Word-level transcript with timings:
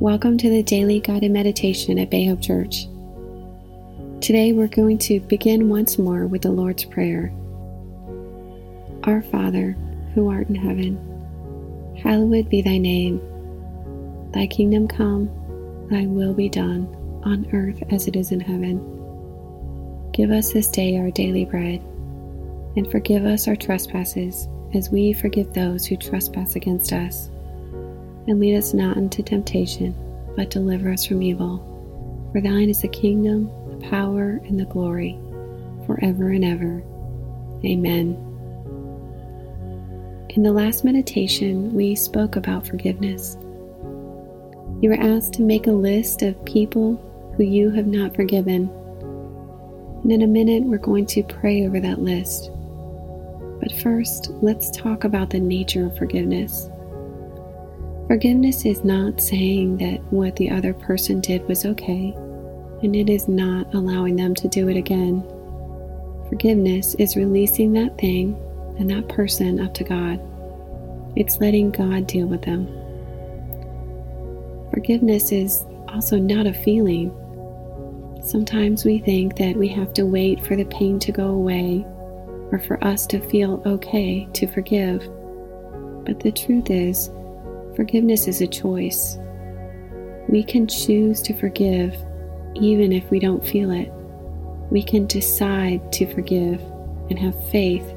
Welcome 0.00 0.38
to 0.38 0.48
the 0.48 0.62
daily 0.62 0.98
guided 0.98 1.30
meditation 1.30 1.98
at 1.98 2.08
Bay 2.08 2.24
Hope 2.24 2.40
Church. 2.40 2.86
Today 4.22 4.54
we're 4.54 4.66
going 4.66 4.96
to 4.96 5.20
begin 5.20 5.68
once 5.68 5.98
more 5.98 6.26
with 6.26 6.40
the 6.40 6.50
Lord's 6.50 6.86
Prayer. 6.86 7.30
Our 9.04 9.20
Father, 9.20 9.72
who 10.14 10.30
art 10.30 10.48
in 10.48 10.54
heaven, 10.54 10.96
hallowed 12.02 12.48
be 12.48 12.62
thy 12.62 12.78
name. 12.78 13.20
Thy 14.32 14.46
kingdom 14.46 14.88
come, 14.88 15.26
thy 15.90 16.06
will 16.06 16.32
be 16.32 16.48
done, 16.48 16.86
on 17.26 17.46
earth 17.52 17.82
as 17.92 18.08
it 18.08 18.16
is 18.16 18.32
in 18.32 18.40
heaven. 18.40 18.78
Give 20.12 20.30
us 20.30 20.54
this 20.54 20.68
day 20.68 20.96
our 20.96 21.10
daily 21.10 21.44
bread, 21.44 21.82
and 22.74 22.90
forgive 22.90 23.26
us 23.26 23.46
our 23.46 23.56
trespasses 23.56 24.48
as 24.72 24.88
we 24.88 25.12
forgive 25.12 25.52
those 25.52 25.84
who 25.84 25.98
trespass 25.98 26.56
against 26.56 26.90
us 26.94 27.29
and 28.26 28.40
lead 28.40 28.56
us 28.56 28.74
not 28.74 28.96
into 28.96 29.22
temptation, 29.22 29.94
but 30.36 30.50
deliver 30.50 30.90
us 30.90 31.04
from 31.04 31.22
evil. 31.22 31.66
For 32.32 32.40
thine 32.40 32.70
is 32.70 32.82
the 32.82 32.88
kingdom, 32.88 33.50
the 33.70 33.88
power, 33.88 34.40
and 34.44 34.58
the 34.58 34.64
glory, 34.66 35.18
forever 35.86 36.30
and 36.30 36.44
ever. 36.44 36.82
Amen. 37.64 38.26
In 40.30 40.44
the 40.44 40.52
last 40.52 40.84
meditation, 40.84 41.74
we 41.74 41.96
spoke 41.96 42.36
about 42.36 42.66
forgiveness. 42.66 43.36
You 44.80 44.90
were 44.90 45.00
asked 45.00 45.34
to 45.34 45.42
make 45.42 45.66
a 45.66 45.72
list 45.72 46.22
of 46.22 46.44
people 46.44 46.94
who 47.36 47.42
you 47.42 47.70
have 47.70 47.88
not 47.88 48.14
forgiven. 48.14 48.70
And 50.02 50.12
in 50.12 50.22
a 50.22 50.26
minute, 50.26 50.62
we're 50.62 50.78
going 50.78 51.06
to 51.06 51.22
pray 51.24 51.66
over 51.66 51.80
that 51.80 52.00
list. 52.00 52.50
But 53.60 53.72
first, 53.82 54.30
let's 54.40 54.70
talk 54.70 55.04
about 55.04 55.30
the 55.30 55.40
nature 55.40 55.84
of 55.84 55.98
forgiveness. 55.98 56.70
Forgiveness 58.10 58.64
is 58.64 58.82
not 58.82 59.20
saying 59.20 59.76
that 59.76 60.02
what 60.12 60.34
the 60.34 60.50
other 60.50 60.74
person 60.74 61.20
did 61.20 61.46
was 61.46 61.64
okay, 61.64 62.12
and 62.82 62.96
it 62.96 63.08
is 63.08 63.28
not 63.28 63.72
allowing 63.72 64.16
them 64.16 64.34
to 64.34 64.48
do 64.48 64.68
it 64.68 64.76
again. 64.76 65.22
Forgiveness 66.28 66.96
is 66.96 67.14
releasing 67.14 67.72
that 67.74 67.96
thing 67.98 68.36
and 68.80 68.90
that 68.90 69.08
person 69.08 69.60
up 69.60 69.72
to 69.74 69.84
God. 69.84 70.20
It's 71.14 71.38
letting 71.38 71.70
God 71.70 72.08
deal 72.08 72.26
with 72.26 72.42
them. 72.42 72.66
Forgiveness 74.72 75.30
is 75.30 75.64
also 75.86 76.18
not 76.18 76.48
a 76.48 76.52
feeling. 76.52 77.14
Sometimes 78.24 78.84
we 78.84 78.98
think 78.98 79.36
that 79.36 79.54
we 79.54 79.68
have 79.68 79.94
to 79.94 80.04
wait 80.04 80.44
for 80.44 80.56
the 80.56 80.64
pain 80.64 80.98
to 80.98 81.12
go 81.12 81.28
away 81.28 81.86
or 82.50 82.58
for 82.58 82.82
us 82.82 83.06
to 83.06 83.20
feel 83.20 83.62
okay 83.64 84.28
to 84.32 84.48
forgive. 84.48 85.08
But 86.04 86.18
the 86.18 86.32
truth 86.32 86.70
is, 86.70 87.08
Forgiveness 87.80 88.28
is 88.28 88.42
a 88.42 88.46
choice. 88.46 89.16
We 90.28 90.44
can 90.44 90.66
choose 90.66 91.22
to 91.22 91.32
forgive 91.32 91.96
even 92.54 92.92
if 92.92 93.10
we 93.10 93.18
don't 93.18 93.42
feel 93.42 93.70
it. 93.70 93.90
We 94.70 94.82
can 94.82 95.06
decide 95.06 95.90
to 95.94 96.14
forgive 96.14 96.60
and 97.08 97.18
have 97.18 97.48
faith 97.48 97.88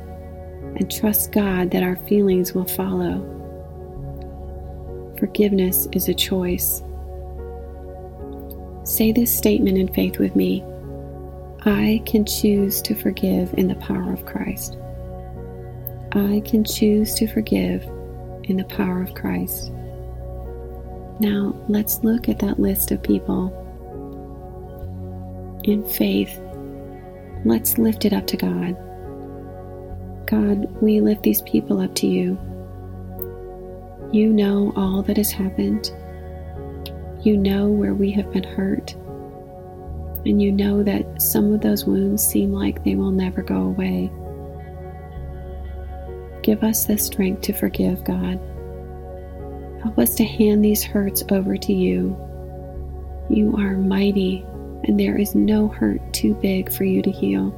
and 0.77 0.89
trust 0.89 1.33
God 1.33 1.69
that 1.71 1.83
our 1.83 1.97
feelings 2.07 2.53
will 2.53 2.63
follow. 2.63 3.19
Forgiveness 5.19 5.89
is 5.91 6.07
a 6.07 6.13
choice. 6.13 6.81
Say 8.85 9.11
this 9.11 9.37
statement 9.37 9.77
in 9.77 9.93
faith 9.93 10.17
with 10.17 10.33
me 10.33 10.63
I 11.65 12.01
can 12.05 12.23
choose 12.23 12.81
to 12.83 12.95
forgive 12.95 13.53
in 13.55 13.67
the 13.67 13.75
power 13.75 14.13
of 14.13 14.25
Christ. 14.25 14.77
I 16.13 16.41
can 16.45 16.63
choose 16.63 17.13
to 17.15 17.27
forgive 17.27 17.85
in 18.43 18.57
the 18.57 18.63
power 18.65 19.01
of 19.01 19.13
Christ. 19.15 19.71
Now, 21.19 21.55
let's 21.67 22.03
look 22.03 22.27
at 22.27 22.39
that 22.39 22.59
list 22.59 22.91
of 22.91 23.03
people. 23.03 23.59
In 25.63 25.85
faith, 25.85 26.39
let's 27.45 27.77
lift 27.77 28.05
it 28.05 28.13
up 28.13 28.27
to 28.27 28.37
God. 28.37 28.75
God, 30.25 30.81
we 30.81 30.99
lift 30.99 31.23
these 31.23 31.41
people 31.43 31.79
up 31.79 31.93
to 31.95 32.07
you. 32.07 32.37
You 34.11 34.31
know 34.33 34.73
all 34.75 35.01
that 35.03 35.17
has 35.17 35.31
happened. 35.31 35.91
You 37.21 37.37
know 37.37 37.67
where 37.67 37.93
we 37.93 38.11
have 38.11 38.31
been 38.31 38.43
hurt. 38.43 38.93
And 40.25 40.41
you 40.41 40.51
know 40.51 40.83
that 40.83 41.21
some 41.21 41.53
of 41.53 41.61
those 41.61 41.85
wounds 41.85 42.25
seem 42.25 42.51
like 42.51 42.83
they 42.83 42.95
will 42.95 43.11
never 43.11 43.41
go 43.41 43.57
away. 43.57 44.11
Give 46.43 46.61
us 46.61 46.83
the 46.83 46.97
strength 46.97 47.41
to 47.43 47.53
forgive, 47.53 48.03
God. 48.03 48.37
Help 49.81 49.97
us 49.97 50.13
to 50.15 50.25
hand 50.25 50.63
these 50.63 50.83
hurts 50.83 51.23
over 51.31 51.55
to 51.55 51.73
you. 51.73 52.17
You 53.29 53.55
are 53.57 53.77
mighty, 53.77 54.45
and 54.83 54.99
there 54.99 55.17
is 55.17 55.35
no 55.35 55.69
hurt 55.69 56.01
too 56.13 56.33
big 56.35 56.69
for 56.69 56.83
you 56.83 57.01
to 57.01 57.11
heal. 57.11 57.57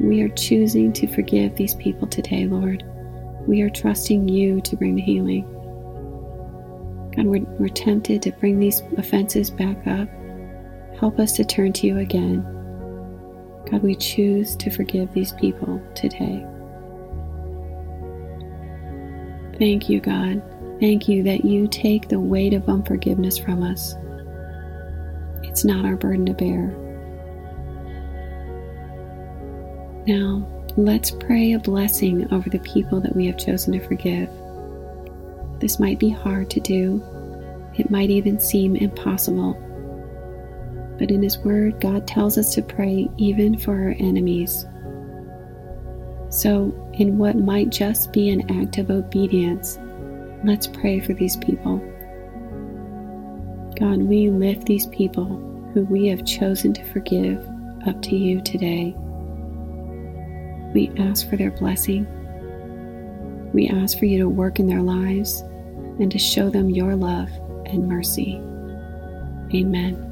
We 0.00 0.22
are 0.22 0.28
choosing 0.28 0.92
to 0.92 1.08
forgive 1.08 1.56
these 1.56 1.74
people 1.74 2.06
today, 2.06 2.46
Lord. 2.46 2.84
We 3.48 3.62
are 3.62 3.70
trusting 3.70 4.28
you 4.28 4.60
to 4.60 4.76
bring 4.76 4.94
the 4.94 5.02
healing. 5.02 5.42
God, 7.16 7.26
we're, 7.26 7.44
we're 7.58 7.68
tempted 7.68 8.22
to 8.22 8.30
bring 8.32 8.60
these 8.60 8.80
offenses 8.96 9.50
back 9.50 9.86
up. 9.88 10.08
Help 11.00 11.18
us 11.18 11.32
to 11.32 11.44
turn 11.44 11.72
to 11.74 11.86
you 11.88 11.98
again. 11.98 12.42
God, 13.68 13.82
we 13.82 13.96
choose 13.96 14.54
to 14.56 14.70
forgive 14.70 15.12
these 15.12 15.32
people 15.32 15.82
today. 15.96 16.46
Thank 19.58 19.88
you, 19.88 20.00
God. 20.00 20.42
Thank 20.80 21.08
you 21.08 21.22
that 21.22 21.44
you 21.44 21.66
take 21.68 22.08
the 22.08 22.20
weight 22.20 22.52
of 22.52 22.68
unforgiveness 22.68 23.38
from 23.38 23.62
us. 23.62 23.94
It's 25.42 25.64
not 25.64 25.86
our 25.86 25.96
burden 25.96 26.26
to 26.26 26.34
bear. 26.34 26.74
Now, 30.06 30.46
let's 30.76 31.10
pray 31.10 31.52
a 31.52 31.58
blessing 31.58 32.30
over 32.32 32.50
the 32.50 32.58
people 32.58 33.00
that 33.00 33.16
we 33.16 33.26
have 33.26 33.38
chosen 33.38 33.72
to 33.72 33.80
forgive. 33.80 34.28
This 35.58 35.80
might 35.80 35.98
be 35.98 36.10
hard 36.10 36.50
to 36.50 36.60
do, 36.60 37.02
it 37.78 37.90
might 37.90 38.10
even 38.10 38.38
seem 38.38 38.76
impossible. 38.76 39.54
But 40.98 41.10
in 41.10 41.22
His 41.22 41.38
Word, 41.38 41.80
God 41.80 42.06
tells 42.06 42.36
us 42.36 42.54
to 42.54 42.62
pray 42.62 43.08
even 43.16 43.58
for 43.58 43.72
our 43.72 43.94
enemies. 43.98 44.66
So, 46.28 46.74
in 46.94 47.18
what 47.18 47.36
might 47.36 47.70
just 47.70 48.12
be 48.12 48.30
an 48.30 48.60
act 48.60 48.78
of 48.78 48.90
obedience, 48.90 49.78
let's 50.44 50.66
pray 50.66 51.00
for 51.00 51.14
these 51.14 51.36
people. 51.36 51.78
God, 53.78 54.02
we 54.02 54.30
lift 54.30 54.66
these 54.66 54.86
people 54.86 55.26
who 55.72 55.84
we 55.84 56.06
have 56.08 56.24
chosen 56.24 56.72
to 56.72 56.84
forgive 56.92 57.38
up 57.86 58.00
to 58.02 58.16
you 58.16 58.40
today. 58.40 58.94
We 60.74 60.90
ask 60.98 61.28
for 61.28 61.36
their 61.36 61.50
blessing. 61.50 62.06
We 63.52 63.68
ask 63.68 63.98
for 63.98 64.06
you 64.06 64.18
to 64.18 64.28
work 64.28 64.58
in 64.58 64.66
their 64.66 64.82
lives 64.82 65.40
and 66.00 66.10
to 66.10 66.18
show 66.18 66.50
them 66.50 66.70
your 66.70 66.96
love 66.96 67.30
and 67.66 67.88
mercy. 67.88 68.36
Amen. 69.54 70.02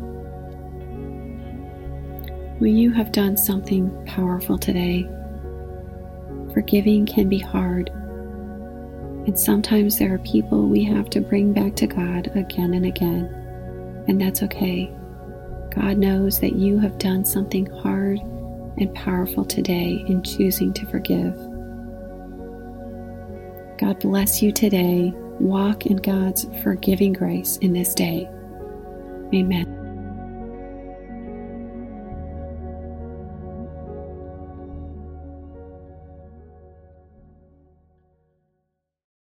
Will 2.61 2.69
you 2.69 2.93
have 2.93 3.13
done 3.13 3.37
something 3.37 3.91
powerful 4.07 4.59
today? 4.59 5.09
Forgiving 6.55 7.05
can 7.05 7.29
be 7.29 7.39
hard, 7.39 7.91
and 7.91 9.39
sometimes 9.39 9.99
there 9.99 10.15
are 10.15 10.19
people 10.19 10.69
we 10.69 10.85
have 10.85 11.11
to 11.11 11.21
bring 11.21 11.53
back 11.53 11.75
to 11.77 11.87
God 11.87 12.31
again 12.37 12.75
and 12.75 12.87
again, 12.87 13.25
and 14.09 14.21
that's 14.21 14.43
okay. 14.45 14.91
God 15.75 15.99
knows 15.99 16.39
that 16.41 16.55
you 16.55 16.79
have 16.79 16.99
done 16.99 17.25
something 17.25 17.67
hard 17.67 18.21
and 18.79 18.95
powerful 18.95 19.45
today 19.45 20.05
in 20.07 20.23
choosing 20.23 20.73
to 20.75 20.87
forgive. 20.87 21.35
God 23.79 23.99
bless 23.99 24.41
you 24.41 24.53
today. 24.53 25.13
Walk 25.41 25.87
in 25.87 25.97
God's 25.97 26.47
forgiving 26.63 27.13
grace 27.13 27.57
in 27.59 27.73
this 27.73 27.93
day. 27.95 28.29
Amen. 29.35 29.84